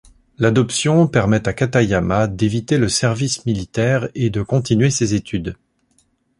L'adoption 0.39 1.07
permet 1.07 1.47
à 1.47 1.53
Katayama 1.53 2.25
d'éviter 2.25 2.79
le 2.79 2.89
service 2.89 3.45
militaire 3.45 4.09
et 4.15 4.31
de 4.31 4.41
continuer 4.41 4.89
ses 4.89 5.13
études. 5.13 5.55